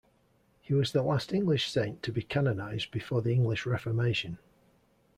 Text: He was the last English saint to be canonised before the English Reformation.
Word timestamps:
He 0.61 0.73
was 0.73 0.93
the 0.93 1.03
last 1.03 1.31
English 1.31 1.69
saint 1.69 2.01
to 2.01 2.11
be 2.11 2.23
canonised 2.23 2.89
before 2.89 3.21
the 3.21 3.33
English 3.35 3.67
Reformation. 3.67 4.39